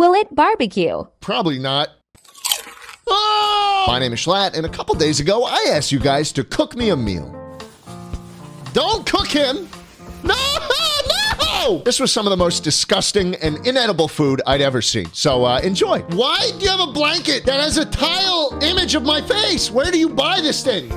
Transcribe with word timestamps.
Will 0.00 0.14
it 0.14 0.34
barbecue? 0.34 1.04
Probably 1.20 1.58
not. 1.58 1.90
Oh! 3.06 3.84
My 3.86 3.98
name 3.98 4.14
is 4.14 4.20
Schlatt, 4.20 4.54
and 4.56 4.64
a 4.64 4.68
couple 4.70 4.94
days 4.94 5.20
ago, 5.20 5.44
I 5.44 5.72
asked 5.72 5.92
you 5.92 5.98
guys 5.98 6.32
to 6.32 6.42
cook 6.42 6.74
me 6.74 6.88
a 6.88 6.96
meal. 6.96 7.30
Don't 8.72 9.04
cook 9.04 9.28
him! 9.28 9.68
No! 10.24 10.34
No! 11.38 11.82
This 11.84 12.00
was 12.00 12.10
some 12.10 12.24
of 12.24 12.30
the 12.30 12.38
most 12.38 12.64
disgusting 12.64 13.34
and 13.36 13.66
inedible 13.66 14.08
food 14.08 14.40
I'd 14.46 14.62
ever 14.62 14.80
seen. 14.80 15.12
So 15.12 15.44
uh, 15.44 15.60
enjoy. 15.62 16.00
Why 16.12 16.50
do 16.58 16.64
you 16.64 16.70
have 16.70 16.80
a 16.80 16.92
blanket 16.92 17.44
that 17.44 17.60
has 17.60 17.76
a 17.76 17.84
tile 17.84 18.58
image 18.62 18.94
of 18.94 19.02
my 19.02 19.20
face? 19.20 19.70
Where 19.70 19.90
do 19.90 19.98
you 19.98 20.08
buy 20.08 20.40
this 20.40 20.64
thing? 20.64 20.88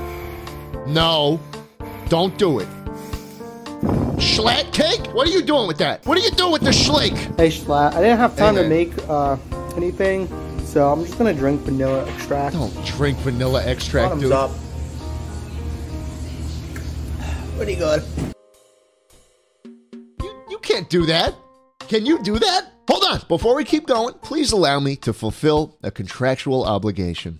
No, 0.88 1.42
don't 2.08 2.38
do 2.38 2.60
it. 2.60 2.68
Schlatt 4.18 4.72
cake? 4.74 5.14
What 5.14 5.28
are 5.28 5.32
you 5.32 5.42
doing 5.42 5.68
with 5.68 5.78
that? 5.80 6.06
What 6.06 6.18
are 6.18 6.22
you 6.22 6.32
doing 6.32 6.52
with 6.52 6.62
the 6.62 6.70
schlake? 6.72 7.18
Hey 7.38 7.50
Schlatt, 7.50 7.94
I 7.94 8.02
didn't 8.02 8.18
have 8.20 8.36
time 8.36 8.56
Hey, 8.56 8.64
to 8.64 8.70
make 8.70 8.92
uh, 9.10 9.38
anything, 9.76 10.28
so 10.66 10.92
I'm 10.92 11.04
just 11.04 11.18
gonna 11.18 11.34
drink 11.34 11.62
vanilla 11.62 12.08
extract. 12.10 12.54
Don't 12.56 12.86
drink 12.86 13.18
vanilla 13.20 13.64
extract, 13.66 14.06
Bottoms 14.06 14.24
dude. 14.24 14.32
up. 14.32 14.52
Pretty 17.58 17.76
good. 17.76 18.04
You, 20.22 20.44
you 20.50 20.58
can't 20.60 20.90
do 20.90 21.06
that. 21.06 21.36
Can 21.80 22.06
you 22.06 22.22
do 22.24 22.40
that? 22.40 22.72
Hold 22.90 23.04
on. 23.06 23.22
Before 23.28 23.56
we 23.56 23.64
keep 23.64 23.88
going, 23.88 24.14
please 24.16 24.52
allow 24.52 24.80
me 24.80 24.96
to 24.98 25.14
fulfill 25.14 25.78
a 25.84 25.92
contractual 25.92 26.64
obligation. 26.66 27.40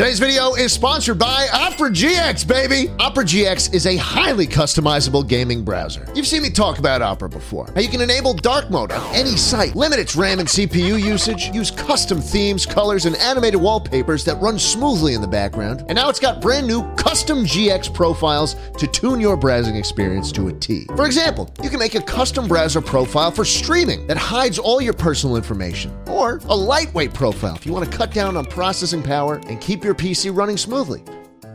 Today's 0.00 0.18
video 0.18 0.54
is 0.54 0.72
sponsored 0.72 1.18
by 1.18 1.46
Opera 1.52 1.90
GX, 1.90 2.48
baby. 2.48 2.90
Opera 2.98 3.22
GX 3.22 3.74
is 3.74 3.86
a 3.86 3.98
highly 3.98 4.46
customizable 4.46 5.28
gaming 5.28 5.62
browser. 5.62 6.08
You've 6.14 6.26
seen 6.26 6.40
me 6.40 6.48
talk 6.48 6.78
about 6.78 7.02
Opera 7.02 7.28
before. 7.28 7.70
How 7.74 7.82
you 7.82 7.88
can 7.90 8.00
enable 8.00 8.32
dark 8.32 8.70
mode 8.70 8.92
on 8.92 9.14
any 9.14 9.36
site, 9.36 9.76
limit 9.76 9.98
its 9.98 10.16
RAM 10.16 10.38
and 10.38 10.48
CPU 10.48 10.98
usage, 10.98 11.50
use 11.50 11.70
custom 11.70 12.18
themes, 12.18 12.64
colors, 12.64 13.04
and 13.04 13.14
animated 13.16 13.60
wallpapers 13.60 14.24
that 14.24 14.40
run 14.40 14.58
smoothly 14.58 15.12
in 15.12 15.20
the 15.20 15.28
background. 15.28 15.84
And 15.88 15.96
now 15.96 16.08
it's 16.08 16.18
got 16.18 16.40
brand 16.40 16.66
new 16.66 16.82
custom 16.94 17.44
GX 17.44 17.92
profiles 17.92 18.56
to 18.78 18.86
tune 18.86 19.20
your 19.20 19.36
browsing 19.36 19.76
experience 19.76 20.32
to 20.32 20.48
a 20.48 20.52
T. 20.54 20.86
For 20.96 21.04
example, 21.04 21.52
you 21.62 21.68
can 21.68 21.78
make 21.78 21.94
a 21.94 22.00
custom 22.00 22.48
browser 22.48 22.80
profile 22.80 23.30
for 23.30 23.44
streaming 23.44 24.06
that 24.06 24.16
hides 24.16 24.58
all 24.58 24.80
your 24.80 24.94
personal 24.94 25.36
information, 25.36 25.94
or 26.08 26.40
a 26.48 26.56
lightweight 26.56 27.12
profile 27.12 27.54
if 27.54 27.66
you 27.66 27.74
want 27.74 27.84
to 27.84 27.94
cut 27.94 28.14
down 28.14 28.38
on 28.38 28.46
processing 28.46 29.02
power 29.02 29.42
and 29.48 29.60
keep 29.60 29.84
your 29.84 29.89
PC 29.94 30.34
running 30.34 30.56
smoothly. 30.56 31.04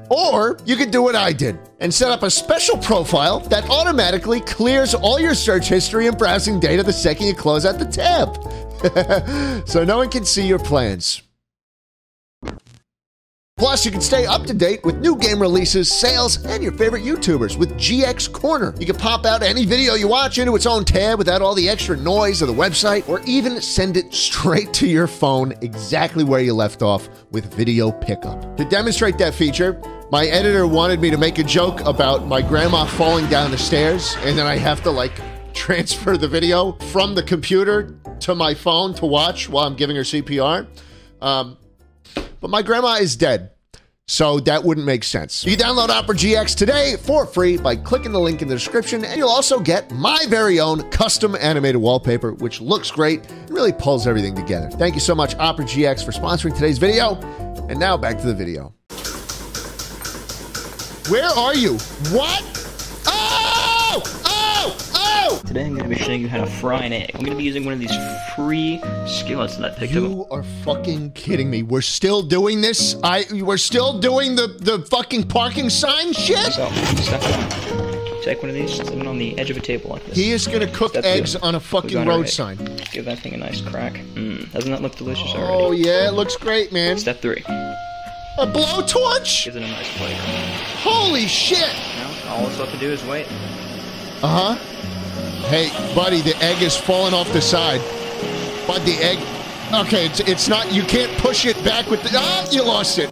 Or 0.10 0.58
you 0.66 0.76
could 0.76 0.92
do 0.92 1.02
what 1.02 1.16
I 1.16 1.34
did 1.34 1.58
and 1.80 1.94
set 1.94 2.12
up 2.12 2.24
a 2.24 2.30
special 2.30 2.78
profile 2.78 3.40
that 3.42 3.68
automatically 3.70 4.40
clears 4.42 4.94
all 4.94 5.20
your 5.20 5.34
search 5.34 5.68
history 5.68 6.08
and 6.08 6.18
browsing 6.18 6.60
data 6.60 6.84
the 6.84 6.94
second 6.94 7.28
you 7.28 7.34
close 7.34 7.66
out 7.66 7.80
the 7.80 7.86
tab. 7.86 8.36
so 9.68 9.84
no 9.84 9.98
one 9.98 10.10
can 10.10 10.26
see 10.26 10.48
your 10.48 10.60
plans. 10.60 11.25
Plus, 13.58 13.86
you 13.86 13.92
can 13.92 14.02
stay 14.02 14.26
up 14.26 14.46
to 14.46 14.54
date 14.54 14.84
with 14.84 14.98
new 14.98 15.16
game 15.18 15.42
releases, 15.42 15.90
sales, 15.90 16.44
and 16.44 16.62
your 16.62 16.74
favorite 16.74 17.04
YouTubers 17.04 17.58
with 17.58 17.72
GX 17.76 18.30
Corner. 18.34 18.76
You 18.78 18.86
can 18.86 18.98
pop 18.98 19.26
out 19.26 19.44
any 19.44 19.66
video 19.66 19.94
you 19.94 20.10
watch 20.10 20.38
into 20.38 20.58
its 20.58 20.66
own 20.66 20.84
tab 20.84 21.18
without 21.18 21.42
all 21.42 21.56
the 21.56 21.70
extra 21.70 21.96
noise 21.96 22.42
of 22.42 22.50
the 22.50 22.54
website, 22.54 23.08
or 23.08 23.22
even 23.22 23.62
send 23.62 23.96
it 23.96 24.14
straight 24.14 24.74
to 24.74 24.88
your 24.88 25.08
phone 25.08 25.54
exactly 25.62 26.26
where 26.26 26.42
you 26.42 26.54
left 26.54 26.82
off 26.82 27.08
with 27.32 27.54
video 27.54 27.94
pickup. 27.94 28.58
To 28.58 28.66
demonstrate 28.66 29.18
that 29.20 29.34
feature, 29.34 29.82
my 30.12 30.26
editor 30.26 30.68
wanted 30.68 31.00
me 31.00 31.10
to 31.10 31.18
make 31.18 31.40
a 31.40 31.44
joke 31.44 31.80
about 31.86 32.28
my 32.28 32.42
grandma 32.42 32.84
falling 32.84 33.30
down 33.30 33.52
the 33.52 33.58
stairs, 33.58 34.18
and 34.24 34.38
then 34.38 34.48
I 34.48 34.58
have 34.58 34.84
to 34.84 34.92
like 34.92 35.14
transfer 35.54 36.18
the 36.18 36.28
video 36.28 36.74
from 36.92 37.16
the 37.16 37.24
computer 37.24 37.98
to 38.20 38.36
my 38.36 38.54
phone 38.54 38.94
to 38.96 39.06
watch 39.06 39.48
while 39.48 39.66
I'm 39.66 39.78
giving 39.78 39.96
her 39.96 40.02
CPR. 40.02 40.68
Um, 41.22 41.58
but 42.46 42.52
my 42.52 42.62
grandma 42.62 42.94
is 42.94 43.16
dead. 43.16 43.50
So 44.08 44.40
that 44.42 44.64
wouldn't 44.64 44.86
make 44.86 45.04
sense. 45.04 45.44
You 45.44 45.58
download 45.58 45.90
Opera 45.90 46.14
GX 46.14 46.56
today 46.56 46.96
for 46.96 47.26
free 47.26 47.58
by 47.58 47.76
clicking 47.76 48.12
the 48.12 48.20
link 48.20 48.44
in 48.44 48.48
the 48.48 48.54
description, 48.54 49.04
and 49.04 49.18
you'll 49.18 49.30
also 49.30 49.60
get 49.60 49.90
my 49.90 50.24
very 50.28 50.60
own 50.60 50.88
custom 50.92 51.36
animated 51.40 51.82
wallpaper, 51.82 52.34
which 52.34 52.62
looks 52.62 52.92
great 52.92 53.28
and 53.32 53.50
really 53.50 53.74
pulls 53.74 54.06
everything 54.06 54.36
together. 54.36 54.70
Thank 54.70 54.94
you 54.94 55.02
so 55.02 55.16
much, 55.16 55.34
Opera 55.38 55.66
GX, 55.66 56.06
for 56.06 56.12
sponsoring 56.12 56.54
today's 56.54 56.78
video. 56.78 57.16
And 57.68 57.80
now 57.80 57.98
back 57.98 58.20
to 58.20 58.28
the 58.28 58.36
video. 58.36 58.76
Where 61.10 61.26
are 61.26 61.56
you? 61.56 61.80
What? 62.12 62.65
Today 65.56 65.68
I'm 65.68 65.76
going 65.78 65.90
to 65.90 65.96
be 65.96 66.04
showing 66.04 66.20
you 66.20 66.28
how 66.28 66.44
to 66.44 66.52
fry 66.52 66.84
an 66.84 66.92
egg. 66.92 67.12
I'm 67.14 67.22
going 67.22 67.32
to 67.32 67.38
be 67.38 67.46
using 67.46 67.64
one 67.64 67.74
of 67.74 67.80
these 67.80 67.96
free 68.36 68.82
skillets 69.08 69.56
that 69.56 69.72
I 69.72 69.74
picked 69.74 69.96
up. 69.96 70.04
You 70.04 70.28
are 70.30 70.44
fucking 70.66 71.12
kidding 71.12 71.50
me. 71.50 71.64
We're 71.64 71.80
still 71.80 72.22
doing 72.22 72.60
this? 72.60 72.98
I 73.02 73.24
we're 73.32 73.56
still 73.56 73.98
doing 73.98 74.36
the 74.36 74.48
the 74.48 74.86
fucking 74.92 75.30
parking 75.30 75.70
sign 75.70 76.12
shit? 76.12 76.40
So, 76.52 76.70
step 76.98 77.22
one. 77.22 78.22
Take 78.22 78.42
one 78.42 78.50
of 78.50 78.56
these, 78.56 78.76
set 78.76 78.90
it 78.90 79.08
on 79.08 79.18
the 79.18 79.40
edge 79.40 79.50
of 79.50 79.56
a 79.56 79.62
table 79.62 79.92
like 79.92 80.06
this. 80.08 80.18
He 80.18 80.34
is 80.34 80.46
gonna 80.46 80.70
cook 80.74 80.90
Step 80.90 81.06
eggs 81.06 81.36
two. 81.36 81.40
on 81.42 81.56
a 81.56 81.62
fucking 81.62 82.00
on 82.00 82.06
road 82.06 82.28
sign. 82.28 82.58
Give 82.92 83.06
that 83.06 83.20
thing 83.20 83.34
a 83.34 83.38
nice 83.38 83.62
crack. 83.62 83.94
Mmm, 83.94 84.52
doesn't 84.52 84.70
that 84.70 84.82
look 84.82 84.98
delicious 84.98 85.32
Oh 85.36 85.40
already? 85.40 85.64
Oh 85.64 85.72
yeah, 85.72 86.10
it 86.10 86.16
looks 86.16 86.36
great, 86.36 86.74
man. 86.74 86.98
Step 86.98 87.22
three. 87.22 87.46
A 87.48 88.46
blowtorch? 88.46 89.46
Gives 89.46 89.56
it 89.56 89.64
a 89.64 89.68
nice 89.68 89.88
flavor. 89.92 90.22
Holy 90.82 91.28
shit! 91.28 91.74
Now, 92.26 92.34
all 92.36 92.46
it's 92.46 92.60
left 92.60 92.74
to 92.74 92.78
do 92.78 92.92
is 92.92 93.02
wait. 93.06 93.26
Uh 94.22 94.56
huh. 94.58 94.95
Hey, 95.48 95.70
buddy, 95.94 96.22
the 96.22 96.36
egg 96.42 96.62
is 96.64 96.76
falling 96.76 97.14
off 97.14 97.32
the 97.32 97.42
side. 97.42 97.80
But 98.68 98.84
the 98.86 98.98
egg. 99.00 99.20
Okay, 99.86 100.06
it's 100.08 100.20
it's 100.22 100.48
not. 100.48 100.72
You 100.74 100.84
can't 100.84 101.12
push 101.20 101.46
it 101.46 101.56
back 101.64 101.88
with 101.90 102.02
the. 102.04 102.10
Ah, 102.14 102.48
you 102.52 102.64
lost 102.64 102.98
it. 103.00 103.12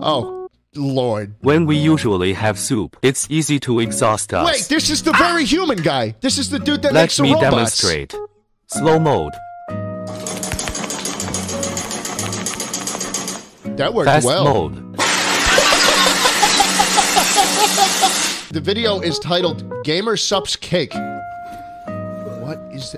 Oh, 0.00 0.48
Lord. 0.74 1.34
When 1.40 1.66
we 1.66 1.76
usually 1.76 2.32
have 2.32 2.58
soup, 2.58 2.96
it's 3.02 3.26
easy 3.30 3.60
to 3.60 3.80
exhaust 3.80 4.32
us. 4.32 4.46
Wait, 4.46 4.62
this 4.68 4.88
is 4.90 5.02
the 5.02 5.12
very 5.12 5.44
human 5.44 5.78
guy. 5.78 6.14
This 6.20 6.38
is 6.38 6.48
the 6.50 6.58
dude 6.58 6.82
that 6.82 6.92
Let 6.94 7.02
makes 7.02 7.16
the 7.18 7.22
me 7.24 7.34
demonstrate. 7.38 8.14
Slow 8.68 8.98
mode, 8.98 9.32
That 13.76 13.92
worked 13.92 14.08
fast 14.08 14.24
well. 14.26 14.70
mode, 14.70 14.96
The 18.52 18.60
video 18.60 19.00
is 19.00 19.18
titled 19.18 19.84
Gamer 19.84 20.16
Supps 20.16 20.58
Cake. 20.58 20.94
Is? 22.76 22.94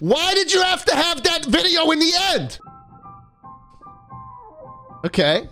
Why 0.00 0.34
did 0.34 0.52
you 0.52 0.62
have 0.62 0.84
to 0.86 0.96
have 0.96 1.22
that 1.22 1.44
video 1.46 1.92
in 1.92 2.00
the 2.00 2.12
end? 2.32 2.58
Okay. 5.06 5.48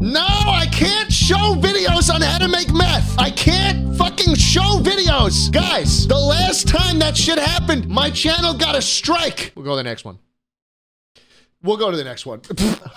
No, 0.00 0.20
I 0.20 0.68
can't 0.70 1.10
show 1.10 1.54
videos 1.54 2.12
on 2.12 2.20
how 2.20 2.36
to 2.38 2.48
make 2.48 2.74
meth. 2.74 3.18
I 3.18 3.30
can't 3.30 3.96
fucking 3.96 4.34
show 4.34 4.80
videos. 4.82 5.50
Guys, 5.50 6.06
the 6.06 6.18
last 6.18 6.68
time 6.68 6.98
that 6.98 7.16
shit 7.16 7.38
happened, 7.38 7.88
my 7.88 8.10
channel 8.10 8.52
got 8.52 8.76
a 8.76 8.82
strike. 8.82 9.52
We'll 9.54 9.64
go 9.64 9.70
to 9.72 9.76
the 9.76 9.82
next 9.82 10.04
one. 10.04 10.18
We'll 11.62 11.76
go 11.76 11.90
to 11.90 11.96
the 11.96 12.04
next 12.04 12.24
one. 12.24 12.40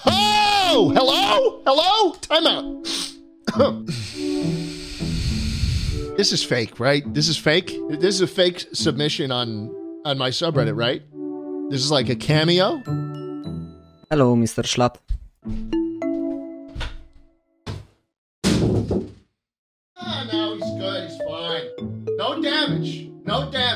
oh, 0.06 0.92
hello? 0.96 1.62
Hello? 1.66 2.14
timeout. 2.14 3.18
this 6.18 6.32
is 6.32 6.44
fake, 6.44 6.80
right? 6.80 7.04
This 7.12 7.28
is 7.28 7.38
fake. 7.38 7.76
This 7.90 8.14
is 8.16 8.22
a 8.22 8.28
fake 8.28 8.68
submission 8.74 9.32
on 9.32 9.70
on 10.06 10.18
my 10.20 10.30
subreddit, 10.30 10.76
right? 10.78 11.02
This 11.72 11.84
is 11.84 11.90
like 11.92 12.10
a 12.10 12.16
cameo. 12.16 12.78
Hello, 14.12 14.36
Mr. 14.36 14.64
Schlatt. 14.64 14.98
Ah, 19.98 20.28
no, 20.32 20.56
he's 20.56 20.72
good. 20.80 21.10
He's 21.10 21.18
fine. 21.28 21.66
No 22.18 22.40
damage. 22.42 23.10
No 23.26 23.50
damage. 23.52 23.71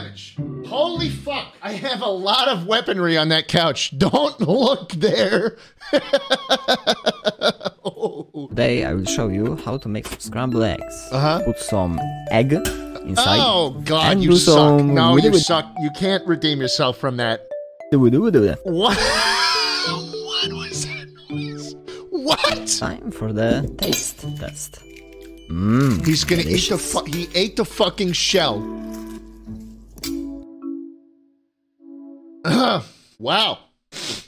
Holy 0.76 1.10
fuck. 1.10 1.54
I 1.62 1.72
have 1.72 2.02
a 2.02 2.10
lot 2.10 2.50
of 2.50 2.68
weaponry 2.68 3.18
on 3.18 3.30
that 3.30 3.48
couch. 3.48 3.98
Don't 3.98 4.38
look 4.62 4.92
there. 4.92 5.58
oh. 7.86 8.48
Today 8.50 8.84
I 8.84 8.94
will 8.94 9.06
show 9.06 9.30
you 9.30 9.56
how 9.66 9.78
to 9.78 9.88
make 9.88 10.06
some 10.08 10.20
scrambled 10.20 10.64
eggs. 10.64 11.10
Uh-huh. 11.12 11.42
Put 11.46 11.60
some 11.60 12.00
egg 12.32 12.52
inside. 12.54 13.40
Oh, 13.42 13.82
God, 13.86 14.12
and 14.14 14.24
you 14.24 14.36
suck. 14.36 14.56
some 14.80 14.94
No, 14.94 15.16
you 15.16 15.32
witty- 15.32 15.40
suck. 15.40 15.66
You 15.80 15.90
can't 15.98 16.26
redeem 16.28 16.60
yourself 16.60 16.98
from 16.98 17.18
that. 17.18 17.48
witty- 17.94 18.18
What? 18.18 18.98
what 18.98 18.98
was 20.52 20.86
that 20.86 21.08
noise? 21.30 21.76
What? 22.10 22.68
Time 22.80 23.12
for 23.12 23.32
the 23.32 23.74
taste 23.78 24.26
test. 24.38 24.80
Mmm. 25.50 26.06
He's 26.06 26.24
gonna 26.24 26.42
eat 26.42 26.70
the 26.70 26.78
fu- 26.78 27.06
he 27.06 27.30
ate 27.36 27.56
the 27.56 27.64
fucking 27.66 28.12
shell. 28.14 28.60
wow. 33.20 33.60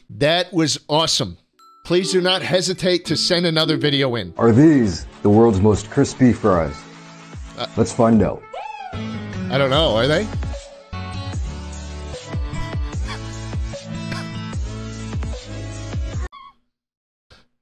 That 0.09 0.53
was 0.53 0.79
awesome. 0.87 1.37
please 1.85 2.11
do 2.11 2.19
not 2.21 2.41
hesitate 2.41 3.05
to 3.05 3.15
send 3.15 3.45
another 3.45 3.77
video 3.77 4.15
in. 4.15 4.33
Are 4.37 4.51
these 4.51 5.05
the 5.21 5.29
world's 5.29 5.61
most 5.61 5.89
crispy 5.89 6.33
fries? 6.33 6.75
Uh, 7.57 7.65
Let's 7.77 7.93
find 7.93 8.21
out. 8.21 8.41
I 8.93 9.57
don't 9.57 9.69
know, 9.69 9.95
are 9.95 10.07
they? 10.07 10.27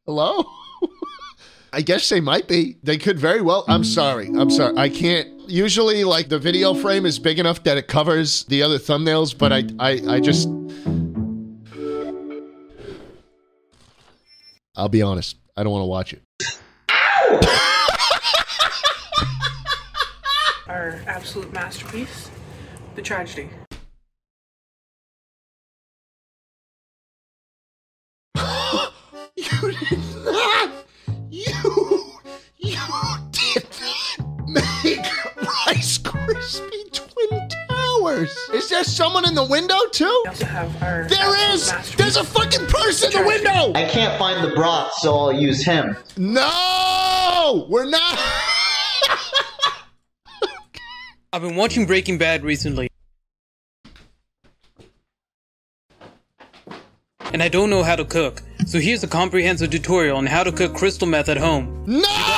Hello? 0.05 0.45
I 1.73 1.81
guess 1.81 2.09
they 2.09 2.21
might 2.21 2.47
be. 2.47 2.77
They 2.83 2.97
could 2.97 3.19
very 3.19 3.41
well. 3.41 3.65
I'm 3.67 3.83
sorry. 3.83 4.27
I'm 4.27 4.49
sorry. 4.49 4.77
I 4.77 4.89
can't. 4.89 5.34
Usually, 5.47 6.03
like 6.03 6.29
the 6.29 6.39
video 6.39 6.73
mm. 6.73 6.81
frame 6.81 7.05
is 7.05 7.19
big 7.19 7.37
enough 7.39 7.63
that 7.63 7.77
it 7.77 7.87
covers 7.87 8.43
the 8.45 8.63
other 8.63 8.77
thumbnails, 8.77 9.37
but 9.37 9.53
I, 9.53 9.63
I, 9.79 10.15
I 10.15 10.19
just. 10.19 10.49
I'll 14.75 14.89
be 14.89 15.01
honest. 15.01 15.37
I 15.55 15.63
don't 15.63 15.71
want 15.71 15.83
to 15.83 15.87
watch 15.87 16.13
it. 16.13 16.21
Our 20.67 21.01
absolute 21.07 21.53
masterpiece, 21.53 22.29
The 22.95 23.01
Tragedy. 23.01 23.49
You 29.37 29.73
did 29.89 29.99
not. 30.23 30.71
You. 31.29 31.51
You 32.57 32.77
did 33.31 33.67
not 33.81 34.47
make 34.47 35.24
Rice 35.67 35.97
Krispie 35.97 36.91
Twin 36.91 37.49
Towers. 37.67 38.35
Is 38.53 38.69
there 38.69 38.83
someone 38.83 39.27
in 39.27 39.33
the 39.33 39.43
window 39.43 39.79
too? 39.91 40.21
We 40.25 40.29
also 40.29 40.45
have 40.45 40.83
our 40.83 41.07
There 41.07 41.17
absolute 41.21 41.53
is. 41.55 41.71
masterpiece, 41.71 41.95
There's 41.95 42.17
a 42.17 42.23
fucking 42.23 42.67
person 42.67 43.11
in 43.11 43.21
the 43.21 43.27
window. 43.27 43.71
I 43.73 43.87
can't 43.89 44.17
find 44.19 44.43
the 44.47 44.53
broth, 44.55 44.93
so 44.95 45.15
I'll 45.17 45.33
use 45.33 45.63
him. 45.63 45.97
No, 46.17 47.65
we're 47.69 47.85
not. 47.85 48.19
I've 51.33 51.41
been 51.41 51.55
watching 51.55 51.85
Breaking 51.85 52.17
Bad 52.17 52.43
recently. 52.43 52.87
And 57.33 57.43
I 57.43 57.49
don't 57.49 57.69
know 57.69 57.83
how 57.83 57.95
to 57.97 58.05
cook. 58.05 58.41
So 58.65 58.79
here's 58.79 59.03
a 59.03 59.07
comprehensive 59.07 59.69
tutorial 59.71 60.15
on 60.17 60.25
how 60.27 60.43
to 60.43 60.51
cook 60.51 60.73
crystal 60.75 61.07
meth 61.07 61.27
at 61.27 61.37
home. 61.37 61.83
No! 61.85 62.34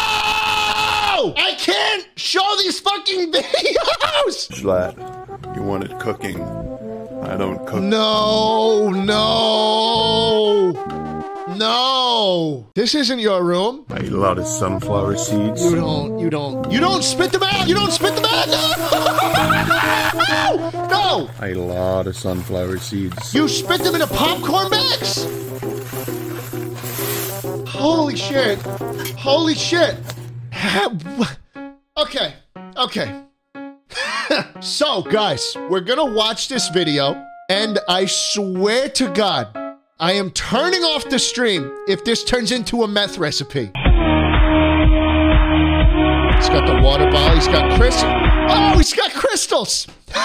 Show 2.28 2.56
these 2.58 2.78
fucking 2.82 3.32
videos. 3.32 4.52
Schlatt, 4.52 5.56
you 5.56 5.62
wanted 5.62 5.98
cooking. 5.98 6.42
I 7.24 7.38
don't 7.38 7.66
cook. 7.66 7.82
No, 7.82 8.90
no, 8.90 10.74
no. 11.56 12.68
This 12.76 12.96
isn't 12.96 13.20
your 13.20 13.46
room. 13.46 13.86
I 13.90 14.02
eat 14.02 14.12
a 14.12 14.18
lot 14.18 14.38
of 14.40 14.46
sunflower 14.46 15.16
seeds. 15.16 15.64
You 15.64 15.78
don't. 15.78 16.20
You 16.20 16.30
don't. 16.30 16.70
You 16.70 16.82
don't 16.82 17.02
spit 17.02 17.32
them 17.32 17.44
out. 17.44 17.66
You 17.66 17.76
don't 17.76 17.94
spit 17.94 18.14
them 18.14 18.26
out. 18.26 18.48
No! 20.28 20.88
No! 20.90 21.30
I 21.40 21.52
eat 21.52 21.56
a 21.56 21.62
lot 21.62 22.08
of 22.08 22.18
sunflower 22.18 22.80
seeds. 22.80 23.34
You 23.34 23.48
spit 23.48 23.84
them 23.84 23.96
into 23.96 24.08
popcorn 24.08 24.70
bags. 24.70 25.24
Holy 27.70 28.18
shit! 28.18 28.60
Holy 29.16 29.56
shit! 29.56 29.96
okay. 31.98 32.34
Okay. 32.76 33.24
so, 34.60 35.02
guys, 35.02 35.56
we're 35.70 35.82
gonna 35.82 36.14
watch 36.14 36.48
this 36.48 36.70
video, 36.70 37.24
and 37.50 37.80
I 37.88 38.06
swear 38.06 38.90
to 38.90 39.10
God, 39.14 39.56
I 40.00 40.14
am 40.14 40.32
turning 40.32 40.84
off 40.84 41.10
the 41.10 41.18
stream 41.18 41.72
if 41.88 42.04
this 42.06 42.24
turns 42.24 42.52
into 42.52 42.84
a 42.84 42.88
meth 42.88 43.18
recipe. 43.18 43.72
He's 46.38 46.50
got 46.50 46.68
the 46.68 46.80
water 46.84 47.10
bottle. 47.10 47.36
He's 47.36 47.48
got 47.48 47.80
crystals. 47.80 48.14
Oh, 48.50 48.78
he's 48.78 48.94
got 48.94 49.12
crystals. 49.12 49.88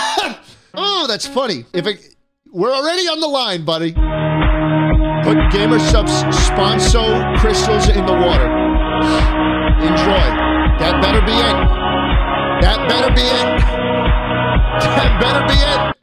oh, 0.74 1.06
that's 1.08 1.26
funny. 1.26 1.64
If 1.72 1.86
it, 1.86 2.16
we're 2.52 2.72
already 2.72 3.08
on 3.08 3.20
the 3.20 3.28
line, 3.28 3.64
buddy. 3.64 3.92
Put 3.92 5.38
Gamer 5.52 5.78
Supps 5.78 6.22
Sponso 6.48 7.38
crystals 7.38 7.88
in 7.88 8.04
the 8.04 8.12
water. 8.12 8.46
Enjoy. 9.86 10.41
That 11.02 11.10
better 11.12 11.26
be 11.26 11.32
it. 11.32 12.62
That 12.62 12.88
better 12.88 13.14
be 13.14 13.20
it. 13.22 13.62
That 14.82 15.20
better 15.20 15.46
be 15.46 15.54
it. 15.90 15.96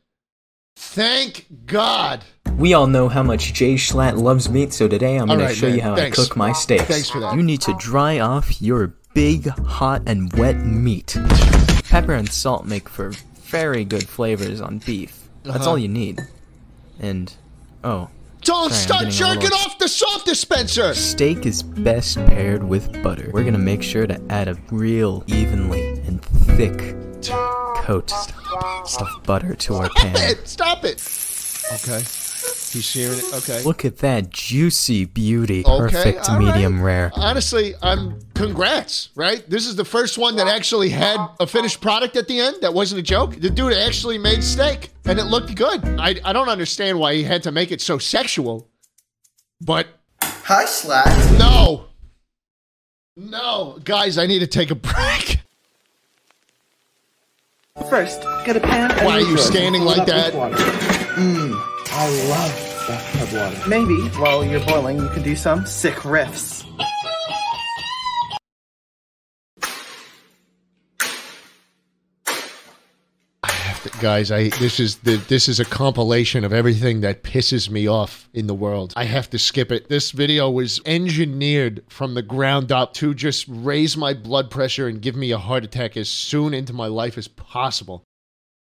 Thank 0.75 1.45
God. 1.65 2.23
We 2.57 2.73
all 2.73 2.87
know 2.87 3.07
how 3.07 3.23
much 3.23 3.53
Jay 3.53 3.75
Schlatt 3.75 4.17
loves 4.21 4.49
meat, 4.49 4.73
so 4.73 4.87
today 4.87 5.15
I'm 5.17 5.27
going 5.27 5.39
Alright, 5.39 5.55
to 5.55 5.59
show 5.59 5.67
man. 5.67 5.75
you 5.77 5.81
how 5.81 5.95
Thanks. 5.95 6.19
I 6.19 6.23
cook 6.25 6.35
my 6.37 6.51
steaks. 6.51 6.83
Thanks 6.83 7.09
for 7.09 7.19
that. 7.21 7.35
You 7.35 7.43
need 7.43 7.61
to 7.61 7.73
dry 7.79 8.19
off 8.19 8.61
your 8.61 8.93
big, 9.13 9.47
hot, 9.47 10.03
and 10.05 10.31
wet 10.33 10.57
meat. 10.65 11.17
Pepper 11.89 12.13
and 12.13 12.29
salt 12.29 12.65
make 12.65 12.87
for 12.89 13.11
very 13.43 13.85
good 13.85 14.07
flavors 14.07 14.59
on 14.61 14.79
beef. 14.79 15.29
That's 15.43 15.59
Uh-huh. 15.61 15.69
all 15.71 15.77
you 15.77 15.87
need. 15.87 16.21
And, 16.99 17.33
oh, 17.83 18.09
Don't 18.49 18.71
Sorry, 18.71 18.73
I'm 18.73 18.81
start 18.81 19.03
getting 19.03 19.21
a 19.21 19.27
little- 19.27 19.41
jerking 19.43 19.57
off 19.59 19.77
the 19.77 19.87
salt 19.87 20.25
dispenser. 20.25 20.95
steak 20.95 21.45
is 21.45 21.61
best 21.61 22.15
paired 22.25 22.63
with 22.63 22.91
butter. 23.03 23.29
We're 23.31 23.43
gonna 23.43 23.59
make 23.59 23.83
sure 23.83 24.07
to 24.07 24.19
add 24.31 24.47
a 24.47 24.57
real 24.71 25.23
evenly 25.27 25.89
and 26.07 26.19
thick 26.25 26.95
coat 27.83 28.11
of 28.99 29.07
butter 29.23 29.53
to 29.53 29.75
our 29.75 29.89
pan. 29.89 30.15
It, 30.31 30.47
stop 30.47 30.83
it. 30.83 30.99
Okay. 31.73 32.03
He's 32.73 32.85
sharing 32.85 33.17
it. 33.17 33.33
Okay. 33.33 33.63
Look 33.63 33.83
at 33.85 33.97
that 33.97 34.29
juicy 34.29 35.05
beauty. 35.05 35.63
Okay, 35.65 35.79
Perfect 35.91 36.29
all 36.29 36.37
right. 36.37 36.45
medium 36.53 36.81
rare. 36.81 37.11
Honestly, 37.15 37.73
I'm 37.81 38.19
congrats, 38.35 39.09
right? 39.15 39.47
This 39.49 39.65
is 39.65 39.75
the 39.75 39.85
first 39.85 40.17
one 40.17 40.35
that 40.37 40.47
actually 40.47 40.89
had 40.89 41.17
a 41.39 41.47
finished 41.47 41.81
product 41.81 42.15
at 42.15 42.27
the 42.27 42.39
end 42.39 42.57
that 42.61 42.73
wasn't 42.73 42.99
a 42.99 43.03
joke. 43.03 43.35
The 43.35 43.49
dude 43.49 43.73
actually 43.73 44.17
made 44.17 44.43
steak 44.43 44.91
and 45.05 45.19
it 45.19 45.25
looked 45.25 45.55
good. 45.55 45.83
I, 45.99 46.15
I 46.23 46.31
don't 46.33 46.49
understand 46.49 46.99
why 46.99 47.15
he 47.15 47.23
had 47.23 47.43
to 47.43 47.51
make 47.51 47.71
it 47.71 47.81
so 47.81 47.97
sexual, 47.97 48.69
but 49.59 49.87
Hi, 50.21 50.65
Slack. 50.65 51.07
no. 51.39 51.85
No, 53.17 53.77
guys, 53.83 54.17
I 54.17 54.27
need 54.27 54.39
to 54.39 54.47
take 54.47 54.71
a 54.71 54.75
break. 54.75 55.39
First, 57.89 58.21
get 58.45 58.55
a 58.55 58.59
pan. 58.59 58.91
Why 59.05 59.13
are 59.17 59.21
you 59.21 59.37
standing 59.37 59.81
like 59.83 60.05
that? 60.07 60.33
water. 60.33 60.55
Mm. 60.55 61.68
I 62.01 62.07
love 62.29 62.87
bathtub 62.87 63.37
water. 63.37 63.69
Maybe 63.69 63.93
while 64.17 64.45
you're 64.45 64.65
boiling, 64.65 64.99
you 64.99 65.09
can 65.09 65.21
do 65.21 65.35
some 65.35 65.65
sick 65.65 65.95
riffs. 65.95 66.65
guys 73.99 74.31
i 74.31 74.47
this 74.59 74.79
is 74.79 74.97
the 74.97 75.17
this 75.27 75.49
is 75.49 75.59
a 75.59 75.65
compilation 75.65 76.45
of 76.45 76.53
everything 76.53 77.01
that 77.01 77.21
pisses 77.21 77.69
me 77.69 77.85
off 77.85 78.29
in 78.33 78.47
the 78.47 78.53
world 78.53 78.93
i 78.95 79.03
have 79.03 79.29
to 79.29 79.37
skip 79.37 79.73
it 79.73 79.89
this 79.89 80.11
video 80.11 80.49
was 80.49 80.79
engineered 80.85 81.83
from 81.89 82.13
the 82.13 82.21
ground 82.21 82.71
up 82.71 82.93
to 82.93 83.13
just 83.13 83.45
raise 83.49 83.97
my 83.97 84.13
blood 84.13 84.49
pressure 84.49 84.87
and 84.87 85.01
give 85.01 85.17
me 85.17 85.31
a 85.31 85.37
heart 85.37 85.65
attack 85.65 85.97
as 85.97 86.07
soon 86.07 86.53
into 86.53 86.71
my 86.71 86.87
life 86.87 87.17
as 87.17 87.27
possible 87.27 88.05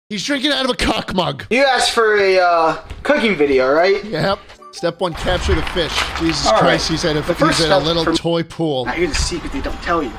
he's 0.08 0.24
drinking 0.24 0.50
out 0.52 0.64
of 0.64 0.70
a 0.70 0.74
cock 0.74 1.14
mug 1.14 1.44
You 1.50 1.62
asked 1.64 1.90
for 1.92 2.16
a 2.16 2.38
uh, 2.38 2.76
cooking 3.02 3.36
video, 3.36 3.70
right? 3.70 4.02
yep 4.04 4.38
step 4.72 5.00
one 5.00 5.12
capture 5.14 5.54
the 5.54 5.62
fish 5.62 5.92
jesus 6.20 6.46
All 6.46 6.52
right. 6.52 6.60
christ 6.60 6.88
he's 6.90 7.04
at 7.04 7.16
a, 7.16 7.22
he's 7.34 7.60
at 7.62 7.70
a 7.70 7.78
little 7.78 8.04
toy 8.14 8.42
pool 8.42 8.84
Now, 8.84 8.92
here's 8.92 9.10
a 9.10 9.14
secret 9.14 9.50
they 9.52 9.60
don't 9.62 9.80
tell 9.82 10.02
you. 10.02 10.12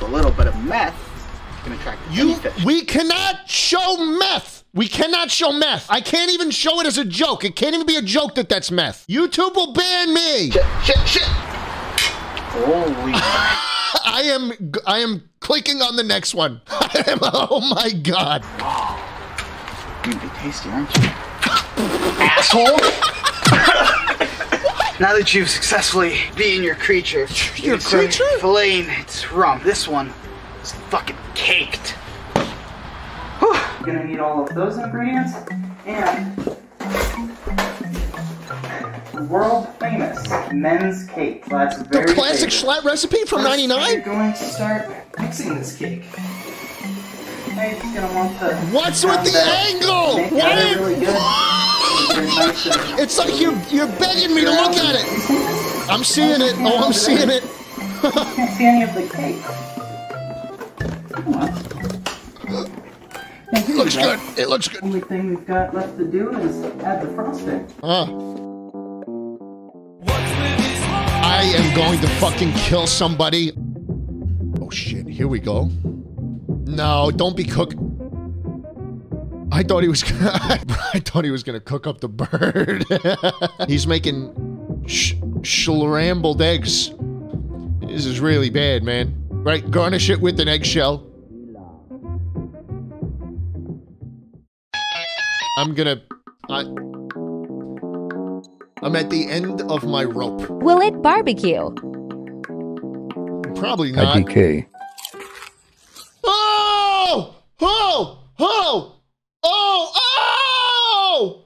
A 0.00 0.04
little 0.06 0.30
bit 0.30 0.46
of 0.46 0.56
meth 0.64 0.94
can 1.64 1.72
attract 1.72 2.00
You, 2.10 2.34
fish. 2.36 2.64
we 2.64 2.82
cannot 2.84 3.48
show 3.48 3.96
meth. 4.18 4.64
We 4.72 4.88
cannot 4.88 5.30
show 5.30 5.52
meth. 5.52 5.86
I 5.90 6.00
can't 6.00 6.30
even 6.30 6.50
show 6.50 6.80
it 6.80 6.86
as 6.86 6.96
a 6.98 7.04
joke. 7.04 7.44
It 7.44 7.54
can't 7.56 7.74
even 7.74 7.86
be 7.86 7.96
a 7.96 8.02
joke 8.02 8.34
that 8.36 8.48
that's 8.48 8.70
meth. 8.70 9.06
YouTube 9.08 9.54
will 9.54 9.72
ban 9.74 10.14
me. 10.14 10.50
Shit, 10.52 10.64
shit, 10.84 11.08
shit. 11.08 11.22
Holy 12.52 13.12
I 14.04 14.22
am, 14.24 14.52
I 14.86 14.98
am 15.00 15.28
clicking 15.40 15.82
on 15.82 15.96
the 15.96 16.02
next 16.04 16.34
one. 16.34 16.62
I 16.68 17.04
am, 17.08 17.18
oh 17.22 17.60
my 17.74 17.90
god. 17.90 18.42
You're 20.42 20.50
gonna 20.50 20.50
be 20.50 20.50
tasty, 20.52 20.70
aren't 20.70 20.96
you? 20.96 21.02
Asshole! 22.22 22.64
now 25.00 25.12
that 25.14 25.34
you've 25.34 25.50
successfully 25.50 26.16
beaten 26.36 26.62
your 26.64 26.74
creature, 26.76 27.20
Your 27.20 27.28
you 27.56 27.70
can 27.72 27.80
start 27.80 28.02
creature? 28.04 28.24
Filleting 28.38 28.88
its 29.00 29.30
rump. 29.32 29.62
This 29.62 29.86
one 29.86 30.12
is 30.62 30.72
fucking 30.72 31.16
caked. 31.34 31.90
Whew. 33.40 33.52
I'm 33.54 33.84
gonna 33.84 34.04
need 34.04 34.20
all 34.20 34.44
of 34.44 34.54
those 34.54 34.78
ingredients 34.78 35.32
and 35.86 36.36
world 39.30 39.68
famous 39.78 40.28
men's 40.52 41.06
cake. 41.06 41.44
So 41.44 41.50
that's 41.50 41.78
The 41.78 42.12
classic 42.14 42.50
favorite. 42.50 42.50
Schlatt 42.50 42.84
recipe 42.84 43.24
from 43.24 43.44
'99. 43.44 43.92
You're 43.92 44.00
going 44.02 44.32
to 44.32 44.38
start 44.38 44.90
mixing 45.18 45.54
this 45.54 45.76
cake. 45.76 46.04
What's 47.60 49.04
with 49.04 49.22
the 49.22 49.38
angle? 49.38 50.16
Make 50.16 50.32
Why? 50.32 50.72
really 50.78 50.94
good. 50.94 51.08
Very 52.14 52.26
nice 52.26 52.66
and- 52.66 52.98
It's 53.00 53.18
like 53.18 53.38
you're 53.38 53.52
you're 53.70 53.86
begging 53.98 54.34
me 54.34 54.40
to 54.42 54.50
look 54.50 54.72
at 54.76 54.94
it. 54.96 55.90
I'm 55.90 56.02
seeing 56.02 56.40
it. 56.40 56.54
Oh, 56.58 56.86
I'm 56.86 56.92
seeing 56.94 57.28
it. 57.28 57.44
I 58.02 58.32
can't 58.34 58.50
see 58.56 58.64
any 58.64 58.82
of 58.84 58.94
the 58.94 59.02
cake. 59.14 59.42
It 63.52 63.76
looks 63.76 63.96
good. 63.96 64.18
It 64.38 64.48
looks 64.48 64.68
good. 64.68 64.82
Only 64.82 65.00
thing 65.02 65.28
we've 65.28 65.46
got 65.46 65.74
left 65.74 65.98
to 65.98 66.06
do 66.06 66.30
is 66.38 66.64
add 66.82 67.02
the 67.06 67.12
frosting. 67.14 67.66
Uh. 67.82 68.04
I 71.22 71.42
am 71.56 71.74
going 71.76 72.00
to 72.00 72.08
fucking 72.20 72.52
kill 72.54 72.86
somebody. 72.86 73.52
Oh 74.62 74.70
shit, 74.70 75.06
here 75.06 75.28
we 75.28 75.40
go. 75.40 75.68
No, 76.70 77.10
don't 77.10 77.36
be 77.36 77.44
cook. 77.44 77.74
I 79.52 79.62
thought 79.64 79.82
he 79.82 79.88
was 79.88 80.04
I 80.20 81.00
thought 81.04 81.24
he 81.24 81.30
was 81.30 81.42
gonna 81.42 81.60
cook 81.60 81.86
up 81.86 82.00
the 82.00 82.08
bird. 82.08 82.84
He's 83.68 83.86
making 83.86 84.84
sh- 84.86 85.14
scrambled 85.42 86.40
eggs. 86.40 86.92
This 87.80 88.06
is 88.06 88.20
really 88.20 88.50
bad, 88.50 88.84
man. 88.84 89.14
Right, 89.30 89.68
garnish 89.68 90.10
it 90.10 90.20
with 90.20 90.38
an 90.38 90.48
eggshell. 90.48 91.06
I'm 95.58 95.74
gonna. 95.74 96.00
I, 96.48 96.60
I'm 98.82 98.96
at 98.96 99.10
the 99.10 99.26
end 99.28 99.62
of 99.62 99.84
my 99.84 100.04
rope. 100.04 100.48
Will 100.48 100.80
it 100.80 101.02
barbecue? 101.02 101.70
Probably 103.56 103.92
not. 103.92 104.16
IDK. 104.16 104.66
Oh! 107.62 108.18
Oh! 108.38 108.96
Oh! 109.42 109.92
Oh! 111.12 111.44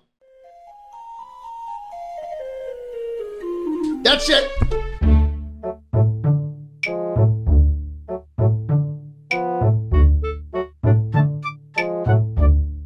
That's 4.05 4.29
it. 4.29 4.54